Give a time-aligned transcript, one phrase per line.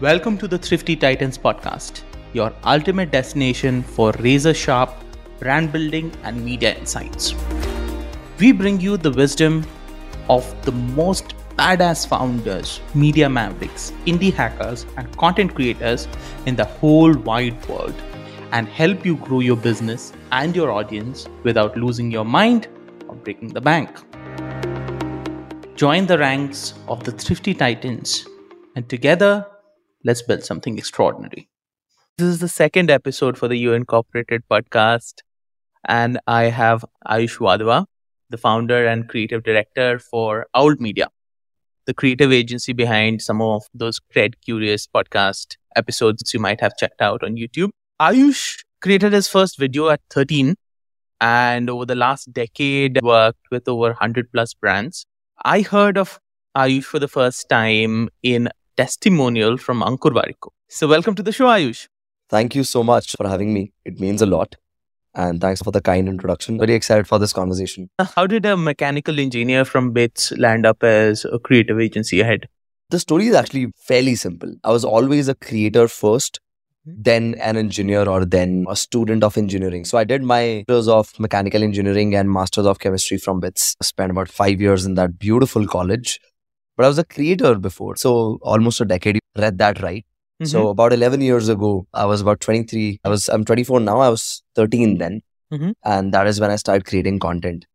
[0.00, 4.94] Welcome to the Thrifty Titans podcast, your ultimate destination for razor sharp
[5.38, 7.34] brand building and media insights.
[8.38, 9.66] We bring you the wisdom
[10.30, 16.08] of the most badass founders, media mavericks, indie hackers, and content creators
[16.46, 17.94] in the whole wide world
[18.52, 22.68] and help you grow your business and your audience without losing your mind
[23.06, 23.90] or breaking the bank.
[25.74, 28.26] Join the ranks of the Thrifty Titans
[28.76, 29.46] and together
[30.04, 31.48] let's build something extraordinary.
[32.18, 35.14] This is the second episode for the You Incorporated podcast,
[35.86, 37.86] and I have Ayush Wadhwa,
[38.28, 41.08] the founder and creative director for Owl Media,
[41.86, 47.00] the creative agency behind some of those Cred Curious podcast episodes you might have checked
[47.00, 47.70] out on YouTube.
[48.00, 50.56] Ayush created his first video at 13
[51.20, 55.06] and over the last decade worked with over 100 plus brands.
[55.44, 56.18] I heard of
[56.56, 60.50] Ayush for the first time in testimonial from Ankur Warikoo.
[60.68, 61.88] So welcome to the show, Ayush.
[62.28, 63.72] Thank you so much for having me.
[63.84, 64.56] It means a lot.
[65.14, 66.58] And thanks for the kind introduction.
[66.58, 67.90] Very excited for this conversation.
[68.14, 72.46] How did a mechanical engineer from BITS land up as a creative agency head?
[72.90, 74.52] The story is actually fairly simple.
[74.62, 76.40] I was always a creator first,
[76.88, 77.02] Mm-hmm.
[77.02, 79.84] then an engineer, or then a student of engineering.
[79.84, 83.76] So I did my masters of mechanical engineering and masters of chemistry from BITS.
[83.82, 86.18] Spent about five years in that beautiful college.
[86.80, 87.96] But I was a creator before.
[88.02, 88.12] So
[88.52, 89.16] almost a decade.
[89.20, 90.04] You read that right.
[90.50, 91.70] So about 11 years ago,
[92.02, 92.84] I was about 23.
[93.08, 93.96] I was I'm 24 now.
[94.04, 94.22] I was
[94.60, 95.18] 13 then,
[95.56, 95.74] Mhm.
[95.94, 97.66] and that is when I started creating content.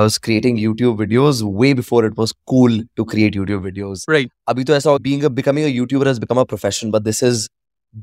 [0.00, 4.04] I was creating YouTube videos way before it was cool to create YouTube videos.
[4.16, 4.30] right.
[4.52, 7.42] Abhi to aisa being a becoming a YouTuber has become a profession, but this is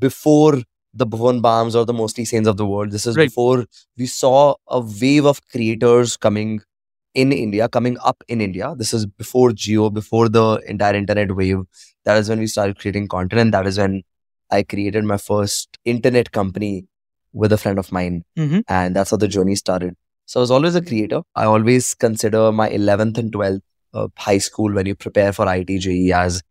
[0.06, 0.52] before
[1.02, 2.90] the Bhuvan Bams or the Mostly Sanes of the world.
[2.98, 3.28] This is Right.
[3.32, 3.64] before
[3.96, 6.60] we saw a wave of creators coming
[7.14, 8.74] in India, coming up in India.
[8.76, 11.58] This is before Jio, before the entire internet wave.
[12.04, 14.02] That is when we started creating content, and that is when
[14.50, 16.86] I created my first internet company
[17.32, 18.62] with a friend of mine, Mhm.
[18.68, 19.94] and that's how the journey started.
[20.26, 21.22] So I was always a creator.
[21.34, 25.78] I always consider my 11th and 12th uh, high school when you prepare for IIT
[25.78, 26.42] JEE as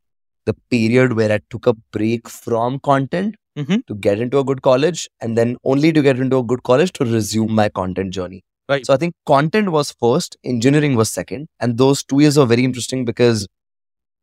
[0.46, 3.86] the period where I took a break from content Mhm.
[3.88, 6.92] to get into a good college, and then only to get into a good college
[6.94, 8.44] to resume my content journey.
[8.70, 8.86] Right.
[8.86, 12.64] So I think content was first, engineering was second, and those two years were very
[12.64, 13.48] interesting because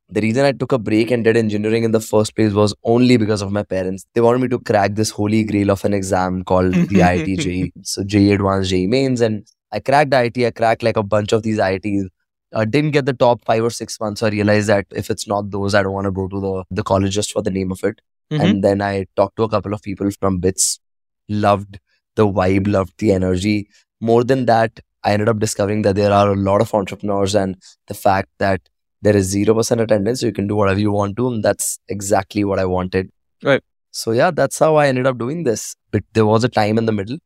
[0.09, 3.17] the reason I took a break and did engineering in the first place was only
[3.17, 4.07] because of my parents.
[4.15, 8.05] They wanted me to crack this holy grail of an exam called the IIT So
[8.05, 9.21] JEE Advanced JEE Mains.
[9.21, 10.47] And I cracked IIT.
[10.47, 12.07] I cracked like a bunch of these IITs.
[12.55, 14.21] I didn't get the top five or six months.
[14.21, 16.65] So I realized that if it's not those, I don't want to go to the,
[16.71, 18.01] the college just for the name of it.
[18.31, 18.41] Mhm.
[18.41, 20.79] And then I talked to a couple of people from BITS,
[21.29, 21.81] loved
[22.15, 23.69] the vibe, loved the energy.
[24.01, 27.57] More than that, I ended up discovering that there are a lot of entrepreneurs and
[27.89, 28.61] the fact that
[29.03, 31.29] there is 0% attendance, so you can do whatever you want to.
[31.29, 33.11] And that's exactly what I wanted.
[33.43, 33.63] Right.
[33.91, 35.77] So, yeah, that's how I ended up doing this.
[35.91, 37.19] But there was a time in the middle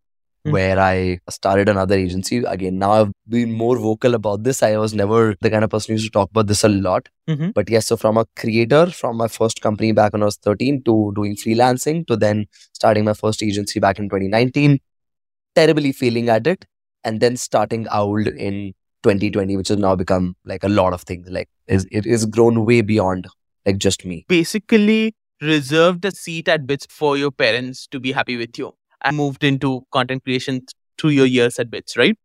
[0.44, 0.52] Hmm.
[0.52, 2.38] where I started another agency.
[2.38, 4.62] Again, now I've been more vocal about this.
[4.62, 7.10] I was never the kind of person who used to talk about this a lot.
[7.28, 7.52] Mhm.
[7.52, 10.82] But yes, so from a creator, from my first company back when I was 13
[10.84, 14.78] to doing freelancing to then starting my first agency back in 2019,
[15.54, 16.64] terribly failing at it,
[17.04, 21.28] and then starting Owl in 2020, which has now become like a lot of things.
[21.28, 23.26] Like is it is grown way beyond
[23.66, 24.24] like just me.
[24.28, 28.72] Basically, reserved a seat at BITS for your parents to be happy with you
[29.02, 30.66] and moved into content creation
[30.98, 32.16] through your years at BITS, right?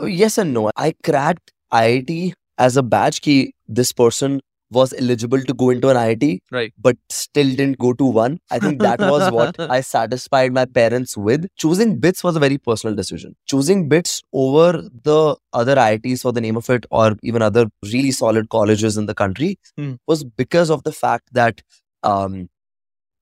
[0.00, 0.70] Yes and no.
[0.76, 3.54] I cracked IIT as a badge key.
[3.68, 6.72] This person was eligible to go into an IIT, Right.
[6.78, 8.38] but still didn't go to one.
[8.50, 11.46] I think that was what I satisfied my parents with.
[11.56, 13.36] Choosing BITS was a very personal decision.
[13.46, 18.10] Choosing BITS over the other IITs for the name of it, or even other really
[18.10, 19.94] solid colleges in the country, Hmm.
[20.06, 21.62] was because of the fact that
[22.02, 22.48] um,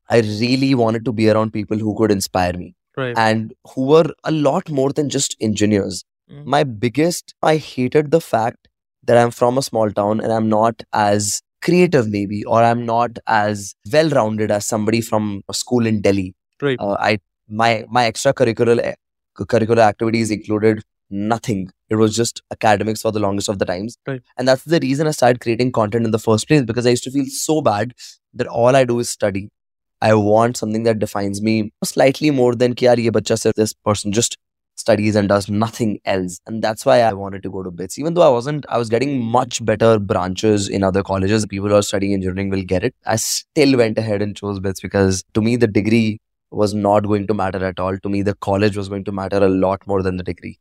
[0.08, 3.16] I really wanted to be around people who could inspire me Right.
[3.16, 6.04] and who were a lot more than just engineers.
[6.31, 6.44] Mm.
[6.44, 8.69] My biggest, I hated the fact
[9.04, 13.18] that I'm from a small town and I'm not as creative, maybe, or I'm not
[13.26, 16.34] as well rounded as somebody from a school in Delhi.
[16.60, 16.78] Right.
[16.78, 17.19] Uh, I
[17.49, 18.94] my my extracurricular eh,
[19.38, 21.70] curricular activities included nothing.
[21.90, 23.96] It was just academics for the longest of the times.
[24.06, 24.22] Right.
[24.38, 27.04] And that's the reason I started creating content in the first place because I used
[27.04, 27.93] to feel so bad
[28.34, 29.50] that all I do is study.
[30.00, 34.37] I want something that defines me slightly more than ki, yaar, ye this person just
[34.82, 36.40] studies and does nothing else.
[36.46, 37.99] And that's why I wanted to go to BITS.
[37.99, 41.46] Even though I wasn't, I was getting much better branches in other colleges.
[41.46, 42.94] People who are studying engineering will get it.
[43.06, 46.20] I still went ahead and chose BITS because to me, the degree
[46.50, 47.96] was not going to matter at all.
[47.96, 50.58] To me, the college was going to matter a lot more than the degree.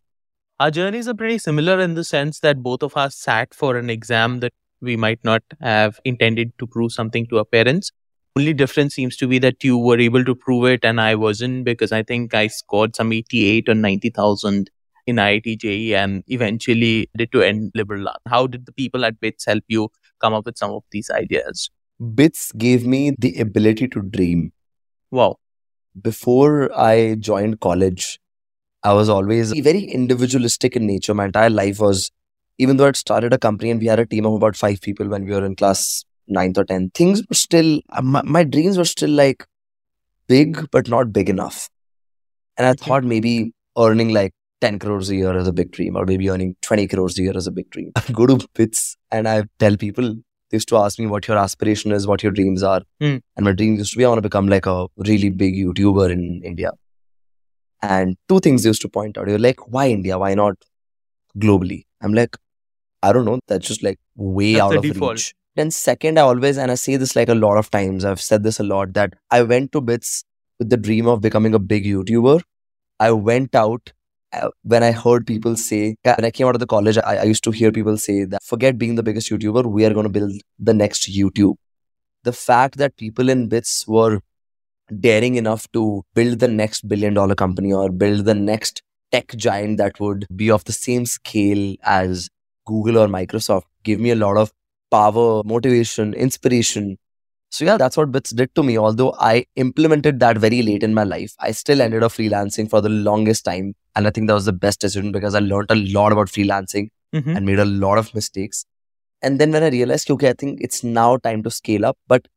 [0.59, 3.89] Our journeys are pretty similar in the sense that both of us sat for an
[3.89, 7.91] exam that we might not have intended to prove something to our parents.
[8.37, 11.65] Only difference seems to be that you were able to prove it and I wasn't
[11.65, 14.69] because I think I scored some 88 or 90,000
[15.05, 18.21] in IIT JEE and eventually did to end liberal arts.
[18.27, 19.89] How did the people at BITS help you
[20.21, 21.69] come up with some of these ideas?
[22.15, 24.53] BITS gave me the ability to dream.
[25.11, 25.37] Wow.
[26.01, 28.19] Before I joined college,
[28.83, 31.13] I was always very individualistic in nature.
[31.13, 32.11] My entire life was,
[32.57, 35.07] even though I'd started a company and we had a team of about five people
[35.09, 38.85] when we were in class ninth or 10th, things were still, my, my dreams were
[38.85, 39.45] still like
[40.27, 41.69] big, but not big enough.
[42.57, 46.05] And I thought maybe earning like 10 crores a year is a big dream, or
[46.05, 47.91] maybe earning 20 crores a year is a big dream.
[47.95, 51.37] I go to BITS and I tell people, they used to ask me what your
[51.37, 52.81] aspiration is, what your dreams are.
[53.01, 53.21] Mm.
[53.35, 56.11] And my dream used to be I want to become like a really big YouTuber
[56.11, 56.71] in India.
[57.81, 59.27] And two things they used to point out.
[59.27, 60.19] You're like, why India?
[60.19, 60.55] Why not
[61.37, 61.85] globally?
[62.01, 62.37] I'm like,
[63.01, 63.39] I don't know.
[63.47, 65.13] That's just like way That's out of default.
[65.13, 65.33] reach.
[65.55, 68.43] Then second, I always, and I say this like a lot of times, I've said
[68.43, 70.23] this a lot, that I went to BITS
[70.59, 72.41] with the dream of becoming a big YouTuber.
[72.99, 73.91] I went out
[74.33, 77.23] uh, when I heard people say, when I came out of the college, I, I
[77.23, 80.09] used to hear people say that forget being the biggest YouTuber, we are going to
[80.09, 81.55] build the next YouTube.
[82.23, 84.21] The fact that people in BITS were
[84.99, 88.81] daring enough to build the next billion dollar company or build the next
[89.11, 92.29] tech giant that would be of the same scale as
[92.65, 94.53] Google or Microsoft gave me a lot of
[94.91, 96.97] power, motivation, inspiration.
[97.49, 98.77] So yeah, that's what Bits did to me.
[98.77, 102.81] Although I implemented that very late in my life, I still ended up freelancing for
[102.81, 103.73] the longest time.
[103.95, 106.89] And I think that was the best decision because I learned a lot about freelancing
[107.13, 107.35] Mhm.
[107.35, 108.65] and made a lot of mistakes.
[109.21, 111.97] And then when I realized, okay, I think it's now time to scale up.
[112.07, 112.27] But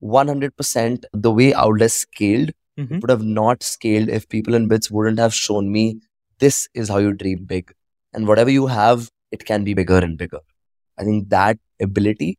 [0.00, 3.00] 100% the way have scaled Mhm.
[3.00, 6.00] would have not scaled if people in bits wouldn't have shown me
[6.38, 7.72] this is how you dream big.
[8.12, 10.40] And whatever you have, it can be bigger and bigger.
[10.98, 12.38] I think that ability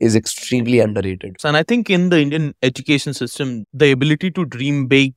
[0.00, 1.36] is extremely underrated.
[1.44, 5.14] And I think in the Indian education system, the ability to dream big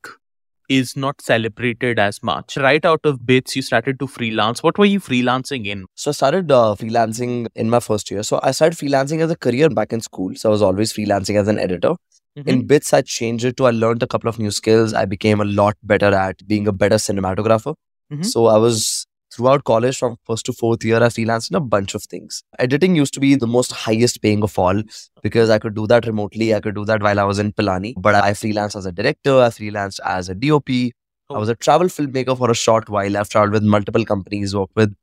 [0.68, 2.56] is not celebrated as much.
[2.56, 4.62] Right out of bits, you started to freelance.
[4.62, 5.84] What were you freelancing in?
[5.94, 8.22] So I started uh, freelancing in my first year.
[8.22, 10.34] So I started freelancing as a career back in school.
[10.34, 11.94] So I was always freelancing as an editor.
[12.38, 12.48] Mhm.
[12.48, 14.94] In bits, I changed it to I learned a couple of new skills.
[14.94, 17.74] I became a lot better at being a better cinematographer.
[18.12, 18.24] Mhm.
[18.24, 18.80] So I was
[19.34, 22.42] throughout college from first to fourth year, I freelanced in a bunch of things.
[22.58, 24.82] Editing used to be the most highest paying of all
[25.22, 26.54] because I could do that remotely.
[26.54, 27.94] I could do that while I was in Pilani.
[27.96, 30.68] But I freelanced as a director, I freelanced as a DOP.
[31.30, 33.16] I was a travel filmmaker for a short while.
[33.16, 34.94] I've traveled with multiple companies, worked with,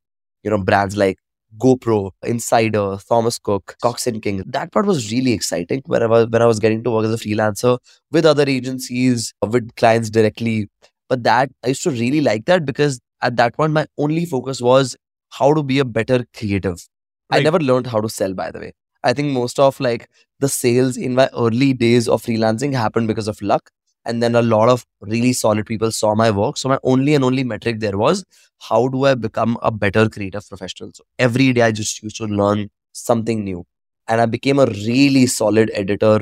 [0.44, 1.18] you know, brands like
[1.58, 4.44] GoPro, Insider, Thomas Cook, Cox and King.
[4.46, 7.14] That part was really exciting when I was, when I was getting to work as
[7.14, 7.78] a freelancer
[8.12, 10.70] with other agencies, with clients directly.
[11.10, 14.62] But that I used to really like that because at that point, my only focus
[14.62, 14.96] was
[15.30, 16.88] how to be a better creative.
[17.30, 18.74] I never learned how to sell, by the way.
[19.04, 20.10] I think most of like
[20.40, 23.72] the sales in my early days of freelancing happened because of luck.
[24.04, 26.58] And then a lot of really solid people saw my work.
[26.58, 28.26] So my only and only metric there was
[28.60, 30.92] how do I become a better creative professional?
[30.94, 33.66] So every day I just used to learn something new.
[34.08, 36.22] And I became a really solid editor,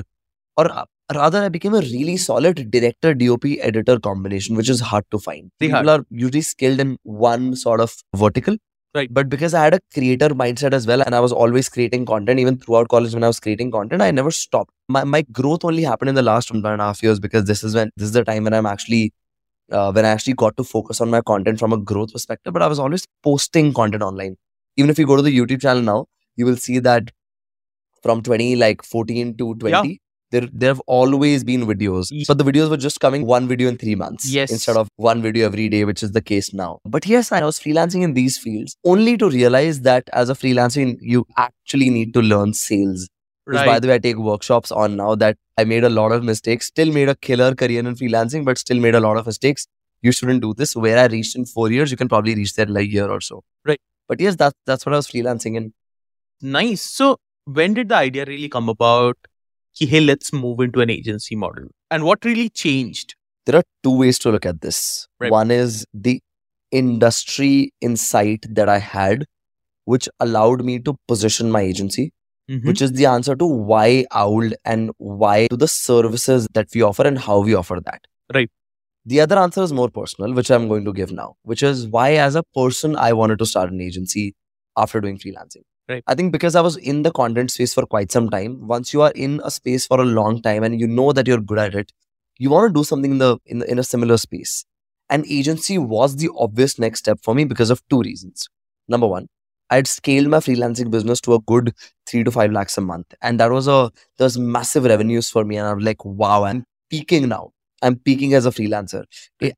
[0.57, 0.85] or
[1.15, 5.51] rather, I became a really solid director DOP editor combination, which is hard to find.
[5.59, 8.57] People are usually skilled in one sort of vertical.
[8.95, 9.13] Right.
[9.13, 12.39] But because I had a creator mindset as well, and I was always creating content,
[12.39, 14.71] even throughout college when I was creating content, I never stopped.
[14.87, 17.63] My my growth only happened in the last one and a half years because this
[17.63, 19.13] is when this is the time when I'm actually
[19.71, 22.51] uh, when I actually got to focus on my content from a growth perspective.
[22.51, 24.37] But I was always posting content online.
[24.75, 26.05] Even if you go to the YouTube channel now,
[26.35, 27.11] you will see that
[28.01, 32.69] from 20 like 14 to 20 there there have always been videos but the videos
[32.73, 34.51] were just coming one video in 3 months Yes.
[34.51, 37.59] instead of one video every day which is the case now but yes i was
[37.65, 42.21] freelancing in these fields only to realize that as a freelancer you actually need to
[42.33, 43.07] learn sales
[43.45, 43.55] right.
[43.59, 46.23] which by the way i take workshops on now that i made a lot of
[46.31, 49.67] mistakes still made a killer career in freelancing but still made a lot of mistakes
[50.07, 52.67] you shouldn't do this where i reached in 4 years you can probably reach there
[52.67, 53.81] in like a year or so Right.
[54.07, 55.73] but yes that, that's what i was freelancing in
[56.41, 56.81] Nice.
[56.81, 59.17] So, when did the idea really come about?
[59.79, 61.65] Hey, let's move into an agency model.
[61.91, 63.15] And what really changed?
[63.45, 65.07] there are two ways to look at this.
[65.19, 65.31] Right.
[65.31, 66.21] One is the
[66.69, 69.25] industry insight that I had,
[69.85, 72.11] which allowed me to position my agency,
[72.49, 72.65] Mhm.
[72.67, 77.07] which is the answer to why OWL and why to the services that we offer
[77.07, 78.05] and how we offer that.
[78.31, 78.51] Right.
[79.03, 82.11] The other answer is more personal, which I'm going to give now, which is why,
[82.27, 84.35] as a person, I wanted to start an agency
[84.77, 85.63] after doing freelancing.
[85.89, 86.03] Right.
[86.05, 89.01] I think because I was in the content space for quite some time, once you
[89.01, 91.73] are in a space for a long time and you know that you're good at
[91.73, 91.91] it,
[92.37, 94.65] you want to do something in the in, the, in a similar space.
[95.09, 98.47] An agency was the obvious next step for me because of two reasons.
[98.87, 99.29] Number one,
[99.71, 101.73] I'd scaled my freelancing business to a good
[102.05, 103.15] three to five lakhs a month.
[103.23, 105.57] And that was a, there's massive revenues for me.
[105.57, 107.49] And I'm like, wow, I'm peaking now.
[107.81, 109.05] I'm peaking as a freelancer.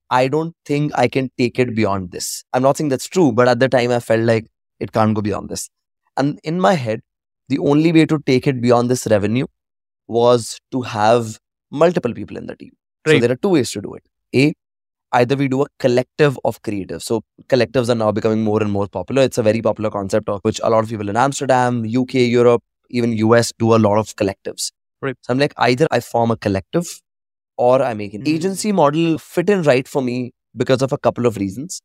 [0.09, 2.45] I don't think I can take it beyond this.
[2.53, 4.47] I'm not saying that's true, but at the time I felt like
[4.79, 5.69] it can't go beyond this.
[6.21, 7.01] And in my head,
[7.49, 9.45] the only way to take it beyond this revenue
[10.07, 11.37] was to have
[11.71, 12.71] multiple people in the team.
[13.07, 14.03] So there are two ways to do it.
[14.35, 14.53] A,
[15.13, 17.03] either we do a collective of creatives.
[17.03, 19.23] So collectives are now becoming more and more popular.
[19.23, 22.63] It's a very popular concept of which a lot of people in Amsterdam, UK, Europe,
[22.89, 24.71] even US do a lot of collectives.
[25.01, 25.15] Right.
[25.23, 27.01] So I'm like, either I form a collective
[27.57, 28.33] or I make an Mm.
[28.35, 31.81] agency model fit in right for me because of a couple of reasons.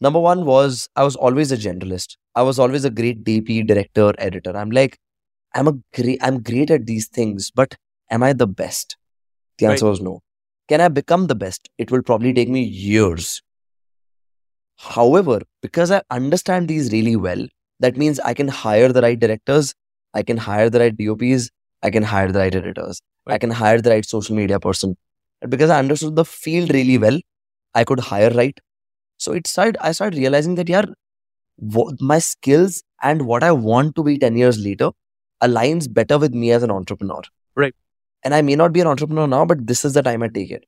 [0.00, 2.16] Number one was I was always a generalist.
[2.34, 4.56] I was always a great DP, director, editor.
[4.56, 4.98] I'm like,
[5.54, 7.76] I'm a great, I'm great at these things, but
[8.10, 8.96] am I the best?
[9.58, 9.72] The Right.
[9.72, 10.20] answer was no.
[10.68, 11.68] Can I become the best?
[11.78, 13.42] It will probably take me years.
[14.78, 17.46] However, because I understand these really well,
[17.80, 19.74] that means I can hire the right directors,
[20.14, 21.50] I can hire the right DOPs,
[21.82, 24.96] I can hire the right editors, I can hire the right social media person.
[25.42, 27.20] And because I understood the field really well,
[27.74, 28.58] I could hire right.
[29.20, 30.86] So it started, I started realizing that, yeah,
[31.56, 34.92] what, my skills and what I want to be 10 years later
[35.42, 37.20] aligns better with me as an entrepreneur.
[37.54, 37.74] Right.
[38.24, 40.50] And I may not be an entrepreneur now, but this is the time I take
[40.50, 40.64] it.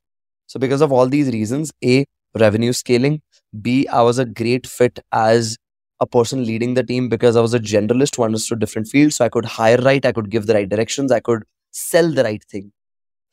[0.48, 2.04] So because of all these reasons, A,
[2.38, 3.22] revenue scaling,
[3.62, 5.56] B, I was a great fit as
[6.00, 9.16] a person leading the team because I was a generalist who understood different fields.
[9.16, 12.24] So I could hire right, I could give the right directions, I could sell the
[12.24, 12.70] right thing.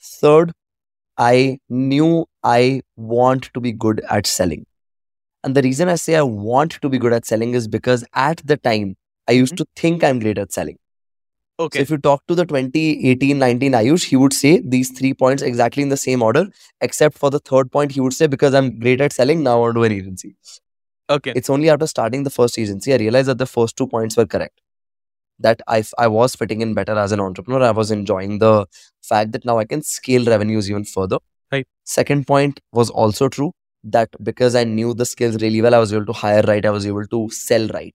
[0.02, 0.54] Third,
[1.18, 4.66] I knew I want to be good at selling.
[5.44, 8.42] And the reason I say I want to be good at selling is because at
[8.46, 8.96] the time,
[9.28, 9.64] I used mm-hmm.
[9.64, 10.78] to think I'm great at selling.
[11.60, 11.82] So Okay.
[11.82, 15.84] if you talk to the 2018 19 Ayush, he would say these three points exactly
[15.84, 16.48] in the same order,
[16.80, 19.60] except for the third point, he would say, because I'm great at selling, now I
[19.60, 20.36] want to do an agency.
[21.10, 21.34] Okay.
[21.36, 24.26] It's only after starting the first agency, I realized that the first two points were
[24.26, 24.62] correct.
[25.40, 27.64] That I, I was fitting in better as an entrepreneur.
[27.64, 28.66] I was enjoying the
[29.02, 31.18] fact that now I can scale revenues even further.
[31.52, 31.68] Right.
[31.84, 35.94] Second point was also true that because I knew the skills really well, I was
[35.94, 37.94] able to hire right, I was able to sell right.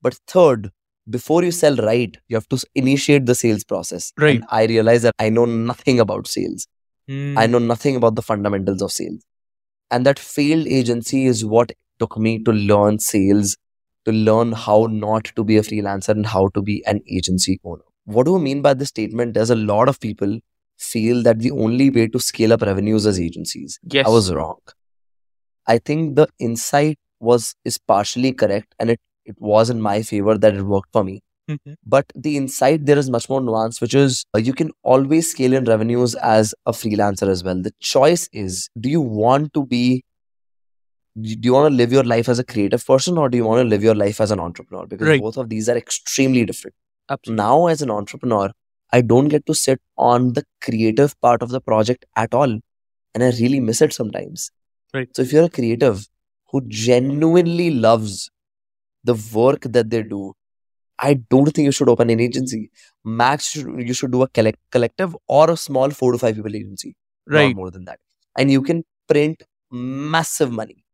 [0.00, 0.70] But third,
[1.08, 4.12] before you sell right, you have to initiate the sales process.
[4.18, 4.36] Right.
[4.36, 6.66] And I realized that I know nothing about sales.
[7.08, 9.24] I Mm, know nothing about the fundamentals of sales.
[9.90, 13.56] And that failed agency is what took me to learn sales,
[14.06, 17.82] to learn how not to be a freelancer and how to be an agency owner.
[18.04, 19.34] What do I mean by this statement?
[19.34, 20.38] There's a lot of people
[20.82, 23.78] feel that the only way to scale up revenues is agencies.
[23.96, 24.06] yes.
[24.06, 24.58] I was wrong.
[25.66, 30.36] I think the insight was is partially correct and it, it was in my favor
[30.36, 31.20] that it worked for me.
[31.50, 31.74] Mhm.
[31.94, 35.52] But the insight there is much more nuance, which is uh, you can always scale
[35.52, 37.60] in revenues as a freelancer as well.
[37.68, 40.02] The choice is do you want to be,
[41.20, 43.60] do you want to live your life as a creative person or do you want
[43.64, 44.86] to live your life as an entrepreneur?
[44.86, 45.20] Because Right.
[45.20, 46.74] both of these are extremely different.
[47.10, 47.42] Absolutely.
[47.44, 48.50] Now, as an entrepreneur,
[48.92, 52.58] I don't get to sit on the creative part of the project at all.
[53.14, 54.50] And I really miss it sometimes.
[54.94, 55.08] Right.
[55.16, 56.08] So, if you're a creative
[56.50, 58.30] who genuinely loves
[59.04, 60.34] the work that they do,
[60.98, 62.70] I don't think you should open an agency.
[63.04, 66.94] Max, you should- do a collect- collective or a small four to five people agency,
[67.26, 67.56] not Right.
[67.56, 67.98] more than that.
[68.38, 70.84] And you can print massive money.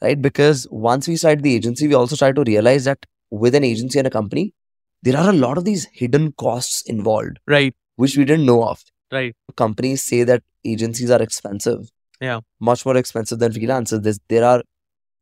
[0.00, 0.22] Right?
[0.22, 3.98] Because once we started the agency, we also started to realize that with an agency
[3.98, 4.54] and a company,
[5.02, 7.74] there are a lot of these hidden costs involved, Right.
[7.96, 8.82] which we didn't know of.
[9.12, 9.34] Right.
[9.56, 11.88] Companies say that agencies are expensive.
[12.20, 12.40] Yeah.
[12.60, 14.02] Much more expensive than freelancers.
[14.02, 14.62] There's, there are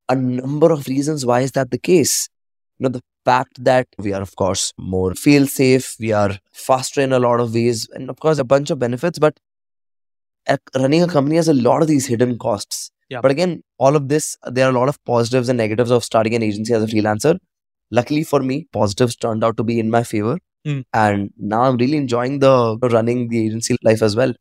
[0.08, 2.28] a number of reasons why is that the case.
[2.78, 7.00] You know, the fact that we are, of course, more feel safe, we are faster
[7.00, 9.18] in a lot of ways, and of course, a bunch of benefits.
[9.18, 9.38] But
[10.76, 12.90] running a company has a lot of these hidden costs.
[13.08, 13.20] Yeah.
[13.20, 16.34] But again, all of this, there are a lot of positives and negatives of starting
[16.34, 17.38] an agency as a freelancer.
[17.90, 20.38] Luckily for me, positives turned out to be in my favor.
[20.66, 20.84] Mm.
[20.92, 24.34] And now I'm really enjoying the running the agency life as well.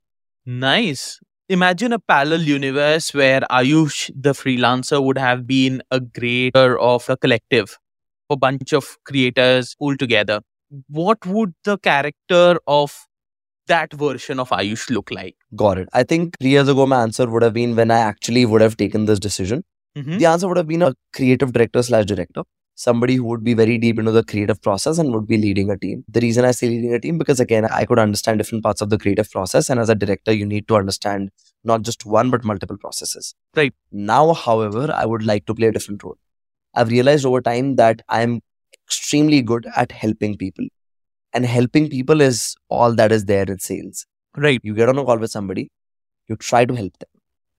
[0.46, 1.20] Nice.
[1.48, 7.16] Imagine a parallel universe where Ayush, the freelancer, would have been a creator of a
[7.16, 7.78] collective,
[8.32, 10.42] a bunch of creators pulled together.
[10.90, 12.98] What would the character of
[13.68, 15.36] that version of Ayush look like?
[15.56, 15.90] Got it.
[15.94, 18.76] I think three years ago, my answer would have been when I actually would have
[18.78, 19.64] taken this decision.
[19.96, 20.18] Mhm.
[20.18, 22.42] The answer would have been a creative director slash director,
[22.76, 25.78] somebody who would be very deep into the creative process and would be leading a
[25.78, 26.04] team.
[26.10, 28.90] The reason I say leading a team because again, I could understand different parts of
[28.90, 31.32] the creative process, and as a director, you need to understand
[31.64, 33.34] not just one but multiple processes.
[33.56, 33.74] Right.
[33.92, 36.18] Now, however, I would like to play a different role.
[36.76, 38.42] I've realized over time that I'm
[38.86, 40.68] extremely good at helping people,
[41.34, 44.06] and helping people is all that is there in sales
[44.38, 44.60] Right.
[44.64, 45.72] you get on a call with somebody,
[46.28, 47.10] you try to help them.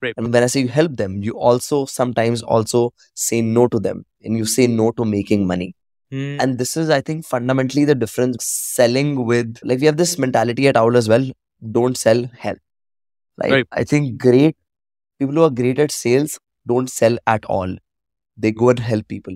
[0.03, 0.15] Right.
[0.17, 4.05] And when I say you help them, you also sometimes also say no to them
[4.23, 5.75] and you say no to making money.
[6.11, 6.37] Hmm.
[6.41, 10.69] And this is, I think, fundamentally the difference selling with, like, we have this mentality
[10.69, 11.27] at Owl as well
[11.73, 12.59] don't sell, help.
[13.39, 13.67] Like Right.
[13.73, 14.57] I think great
[15.19, 17.77] people who are great at sales don't sell at all.
[18.37, 19.35] They go and help people.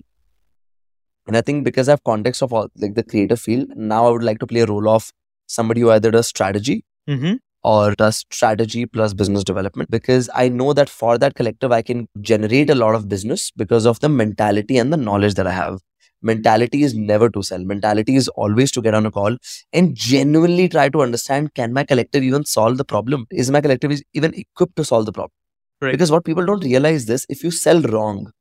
[1.26, 4.11] And I think because I have context of all, like the creative field, now I
[4.11, 5.11] would like to play a role of
[5.47, 7.38] somebody who either does strategy Mhm.
[7.62, 12.09] Or does strategy plus business development because I know that for that collective, I can
[12.21, 15.81] generate a lot of business because of the mentality and the knowledge that I have.
[16.23, 17.64] Mentality is never to sell.
[17.64, 19.37] Mentality is always to get on a call
[19.73, 23.26] and genuinely try to understand can my collective even solve the problem?
[23.31, 25.33] Is my collective is even equipped to solve the problem?
[25.81, 25.93] Right.
[25.93, 28.33] Because what people don't realize this, if you sell wrong,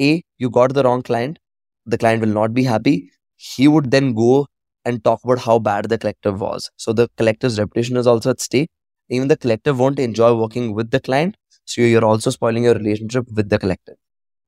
[0.00, 1.38] A, you got the wrong client,
[1.86, 3.10] the client will not be happy.
[3.36, 4.46] He would then go
[4.84, 6.70] and talk about how bad the collective was.
[6.76, 8.70] So the collective's reputation is also at stake.
[9.08, 11.36] Even the collective won't enjoy working with the client.
[11.64, 13.96] So you're also spoiling your relationship with the collective,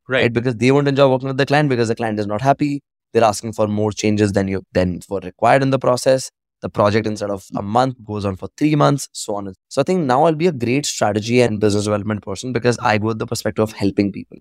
[0.08, 0.32] Right.
[0.32, 2.82] Because they won't enjoy working with the client because the client is not happy.
[3.12, 6.30] They're asking for more changes than you than were required in the process.
[6.62, 9.52] The project instead of a month goes on for three months, so on.
[9.68, 12.98] So I think now I'll be a great strategy and business development person because I
[12.98, 14.38] go with the perspective of helping people,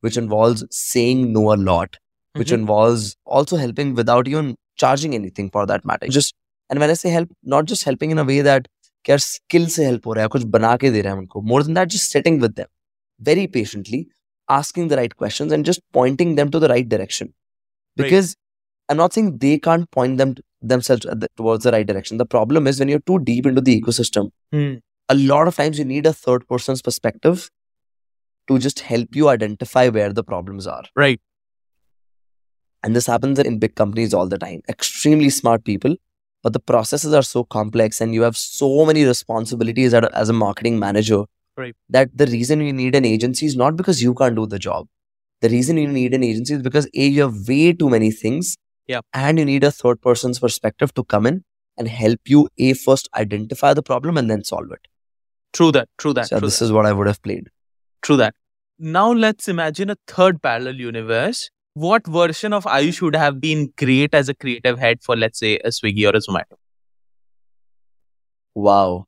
[0.00, 1.96] which involves saying no a lot
[2.36, 2.54] which Mhm.
[2.54, 6.07] involves also helping without even charging anything for that matter.
[6.17, 6.35] Just
[6.69, 8.67] and when I say help, not just helping in a way that
[9.07, 11.61] क्या skill से help हो रहा है कुछ बना के दे रहा है उनको more
[11.67, 12.67] than that just sitting with them
[13.29, 13.99] very patiently
[14.55, 18.03] asking the right questions and just pointing them to the right direction Right.
[18.03, 18.31] because
[18.91, 20.33] I'm not saying they can't point them
[20.73, 23.63] themselves at the- towards the right direction the problem is when you're too deep into
[23.69, 24.69] the ecosystem Hmm.
[25.15, 27.45] a lot of times you need a third person's perspective
[28.51, 31.21] to just help you identify where the problems are Right.
[32.84, 34.60] and this happens in big companies all the time.
[34.68, 35.96] Extremely smart people,
[36.44, 40.78] but the processes are so complex and you have so many responsibilities as a, marketing
[40.78, 41.24] manager
[41.56, 41.74] Right.
[41.88, 44.86] that the reason you need an agency is not because you can't do the job.
[45.40, 48.56] The reason you need an agency is because A, you have way too many things.
[48.86, 49.00] Yeah.
[49.12, 51.44] And you need a third person's perspective to come in
[51.78, 54.86] and help you A, first identify the problem and then solve it.
[55.52, 55.88] True that.
[55.98, 56.26] True that.
[56.28, 56.64] so true this that.
[56.66, 57.48] is what I would have played.
[58.02, 58.34] True that.
[58.78, 61.50] Now let's imagine a third parallel universe.
[61.74, 65.56] What version of Ayush would have been great as a creative head for, let's say,
[65.58, 66.56] a Swiggy or a Zomato?
[68.54, 69.06] Wow.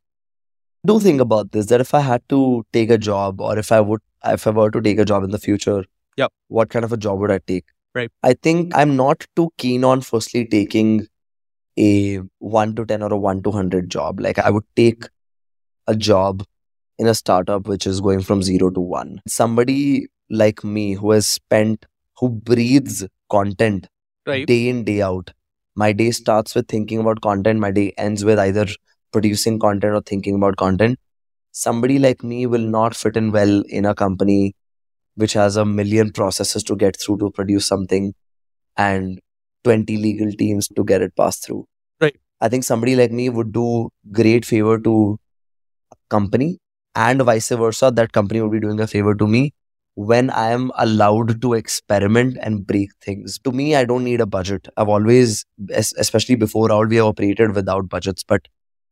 [0.84, 3.80] Do think about this that if I had to take a job or if I
[3.80, 5.84] would if I were to take a job in the future,
[6.16, 6.32] Yep.
[6.48, 7.64] what kind of a job would I take?
[7.94, 8.10] Right.
[8.22, 11.06] I think I'm not too keen on firstly taking
[11.78, 14.18] a one to ten or a one to hundred job.
[14.20, 15.04] Like I would take
[15.86, 16.42] a job
[16.98, 19.20] in a startup which is going from zero to one.
[19.28, 21.86] Somebody like me who has spent
[22.18, 23.86] who breathes content
[24.26, 24.46] Right.
[24.46, 25.32] day in day out.
[25.76, 27.60] My day starts with thinking about content.
[27.60, 28.66] My day ends with either
[29.12, 30.98] producing content or thinking about content.
[31.52, 34.54] Somebody like me will not fit in well in a company
[35.14, 38.14] which has a million processes to get through to produce something
[38.76, 39.20] and
[39.64, 41.66] 20 legal teams to get it passed through.
[42.00, 42.16] Right.
[42.40, 45.18] i think somebody like me would do great favor to
[45.92, 46.58] a company
[46.94, 47.90] and vice versa.
[47.90, 49.52] That company would be doing a favor to me
[49.96, 53.38] when I am allowed to experiment and break things.
[53.40, 54.68] To me, I don't need a budget.
[54.76, 55.44] I've always,
[55.98, 58.42] especially before Owl, we have operated without budgets, but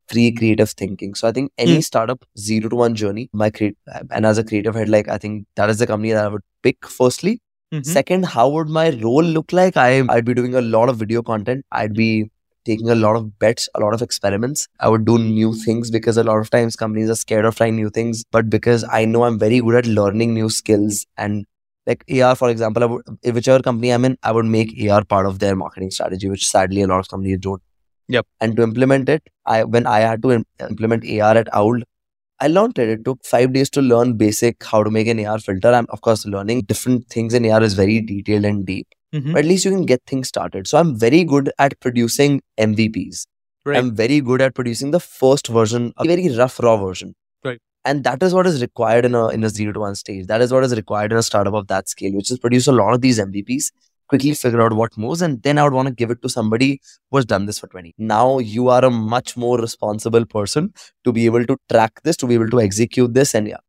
[0.09, 1.15] free creative thinking.
[1.15, 1.81] So I think any Hmm.
[1.81, 3.77] startup zero to one journey, my create
[4.11, 6.43] and as a creative head, like I think that is the company that I would
[6.63, 7.41] pick firstly.
[7.73, 7.87] Mhm.
[7.87, 9.77] Second, how would my role look like?
[9.77, 11.65] I I'd be doing a lot of video content.
[11.73, 12.31] I'd be
[12.65, 14.69] taking a lot of bets, a lot of experiments.
[14.81, 17.77] I would do new things because a lot of times companies are scared of trying
[17.77, 18.25] new things.
[18.31, 21.47] But because I know I'm very good at learning new skills and
[21.87, 23.03] like AR, for example, I would,
[23.35, 26.83] whichever company I'm in, I would make AR part of their marketing strategy, which sadly
[26.83, 27.63] a lot of companies don't.
[28.09, 28.27] Yep.
[28.41, 31.81] And to implement it, I when I had to im- implement AR at Owl,
[32.41, 32.89] I learned it.
[32.89, 35.73] It took five days to learn basic how to make an AR filter.
[35.73, 39.33] I'm of course learning different things in AR is very detailed and deep Mhm.
[39.33, 40.67] but at least you can get things started.
[40.67, 43.27] So I'm very good at producing MVPs.
[43.65, 43.79] Right.
[43.79, 47.15] I'm very good at producing the first version, a very rough raw version.
[47.45, 47.61] Right.
[47.85, 50.27] And that is what is required in a in a zero to one stage.
[50.27, 52.73] That is what is required in a startup of that scale, which is produce a
[52.73, 53.71] lot of these MVPs,
[54.09, 56.81] quickly figure out what moves, and then I would want to give it to somebody
[57.11, 57.95] who has done this for 20.
[57.99, 60.73] Now you are a much more responsible person
[61.05, 63.35] to be able to track this, to be able to execute this.
[63.35, 63.63] And yeah.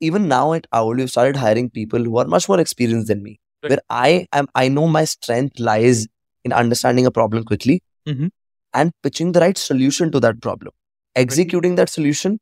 [0.00, 3.39] Even now at Owl, we've started hiring people who are much more experienced than me
[3.62, 3.70] Right.
[3.70, 6.06] where I am I know my strength lies
[6.44, 8.30] in understanding a problem quickly Mhm.
[8.72, 10.72] and pitching the right solution to that problem.
[11.14, 12.38] Executing that solution,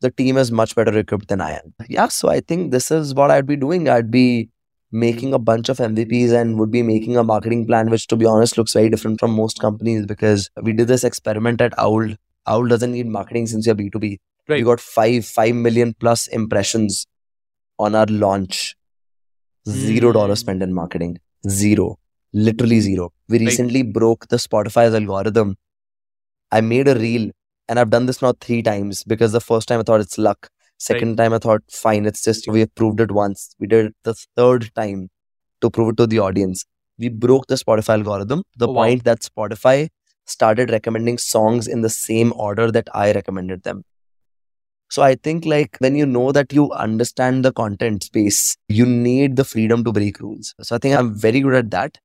[0.00, 1.74] the team is much better equipped than I am.
[1.88, 3.88] Yeah, so I think this is what I'd be doing.
[3.88, 4.48] I'd be
[4.90, 8.26] making a bunch of MVPs and would be making a marketing plan, which to be
[8.26, 12.14] honest looks very different from most companies because we did this experiment at Owl.
[12.46, 14.18] Owl doesn't need marketing since you're B2B.
[14.48, 17.06] We got five, five million plus impressions
[17.78, 18.76] on our launch.
[19.68, 20.42] Zero dollars Mm.
[20.42, 21.18] spent in marketing.
[21.48, 21.98] Zero.
[22.32, 23.12] Literally zero.
[23.28, 23.46] We Right.
[23.48, 25.56] recently broke the Spotify's algorithm.
[26.50, 27.30] I made a reel
[27.68, 30.48] and I've done this now three times because the first time I thought it's luck.
[30.78, 33.54] Second time I thought, fine, it's just we have proved it once.
[33.60, 35.10] We did it the third time
[35.60, 36.64] to prove it to the audience.
[36.98, 38.42] We broke the Spotify algorithm.
[38.56, 38.82] The Oh, wow.
[38.82, 39.88] point that Spotify
[40.26, 43.84] started recommending songs in the same order that I recommended them.
[44.92, 49.36] So I think like when you know that you understand the content space, you need
[49.36, 50.54] the freedom to break rules.
[50.60, 51.98] So I think I'm very good at that.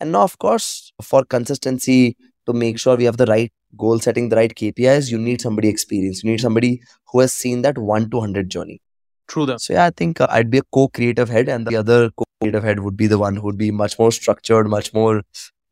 [0.00, 4.28] And now, of course, for consistency, to make sure we have the right goal setting,
[4.28, 6.24] the right KPIs, you need somebody experienced.
[6.24, 8.80] You need somebody who has seen that 1 to 100 journey.
[9.28, 9.58] True them.
[9.58, 12.80] So yeah, I think uh, I'd be a co-creative head, and the other co-creative head
[12.80, 15.22] would be the one who would be much more structured, much more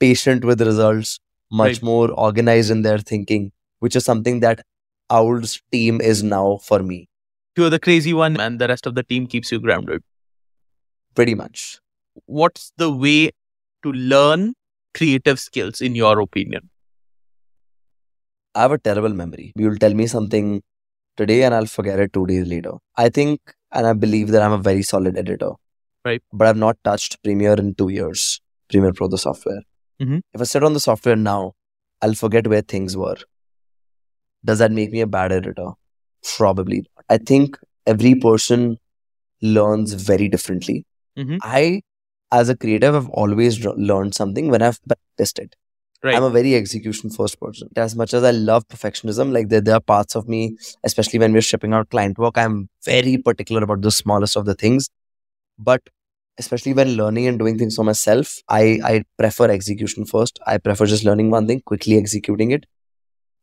[0.01, 1.83] patient with results, much Right.
[1.83, 4.63] more organized in their thinking, which is something that
[5.11, 7.09] Owl's team is now for me,
[7.57, 10.03] You're the crazy one, and the rest of the team keeps you grounded.
[11.15, 11.79] pretty much.
[12.27, 13.31] What's the way
[13.85, 14.55] to learn
[14.95, 16.71] creative skills, in your opinion?
[18.55, 19.53] I have a terrible memory.
[19.57, 20.63] You'll tell me something
[21.17, 22.73] today and I'll forget it two days later.
[22.97, 23.41] I think
[23.73, 25.51] and I believe that I'm a very solid editor.
[26.05, 26.23] Right.
[26.33, 28.41] But I've not touched Premiere in two years,
[28.71, 29.63] Premiere Pro, the software.
[30.01, 30.21] Mhm.
[30.33, 31.53] If I sit on the software now,
[32.03, 33.17] I'll forget where things were.
[34.45, 35.71] Does that make me a bad editor?
[36.37, 36.79] Probably.
[36.79, 37.05] not.
[37.09, 38.79] I think every person
[39.43, 40.85] learns very differently.
[41.19, 41.39] Mhm.
[41.43, 41.83] I,
[42.33, 45.55] as a creative, have always learned something when I've practiced it.
[46.03, 46.15] Right.
[46.17, 47.69] I'm a very execution first person.
[47.77, 51.33] As much as I love perfectionism, like there, there are parts of me, especially when
[51.33, 54.91] we're shipping out client work, I'm very particular about the smallest of the things.
[55.59, 55.83] But
[56.39, 60.39] especially when learning and doing things for myself, I, I prefer execution first.
[60.47, 62.67] I prefer just learning one thing, quickly executing it.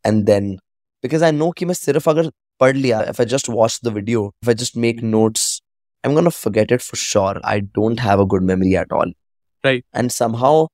[0.04, 0.60] And then,
[1.05, 4.33] because I know कि मैं सिर्फ अगर पढ़ लिया, if I just watch the video,
[4.43, 5.61] if I just make notes,
[6.05, 7.41] I'm going to forget it for sure.
[7.45, 9.13] I don't have a good memory at all.
[9.65, 9.85] Right.
[9.93, 10.69] And somehow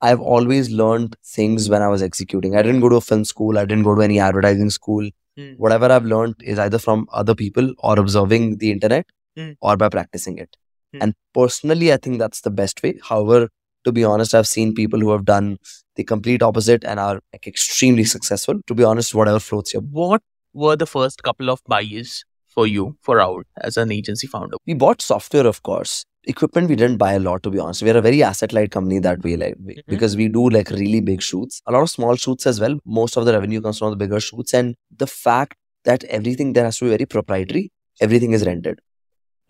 [0.00, 2.56] I've always learned things when I was executing.
[2.56, 3.58] I didn't go to a film school.
[3.58, 5.08] I didn't go to any advertising school.
[5.38, 5.58] Mm.
[5.58, 9.06] Whatever I've learned is either from other people or observing the internet
[9.38, 9.56] Mm.
[9.60, 10.56] or by practicing it.
[10.94, 11.02] Mm.
[11.02, 12.98] And personally, I think that's the best way.
[13.02, 13.50] However,
[13.85, 15.57] to be honest, I've seen people who have done
[15.95, 18.59] the complete opposite and are like extremely successful.
[18.67, 20.21] To be honest, whatever floats your What
[20.53, 24.57] were the first couple of buys for you for Owl as an agency founder?
[24.67, 26.03] we bought software of course.
[26.25, 27.81] Equipment we didn't buy a lot to be honest.
[27.81, 29.81] We're a very asset light company that way like Mhm.
[29.87, 31.61] because we do like really big shoots.
[31.67, 32.77] A lot of small shoots as well.
[32.85, 34.53] Most of the revenue comes from the bigger shoots.
[34.53, 38.79] And the fact that everything there has to be very proprietary everything is rented